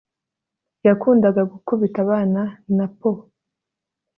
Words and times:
yakundaga 0.87 1.41
gukubita 1.51 1.97
abana 2.05 2.41
na 2.75 2.85
poo 2.97 3.21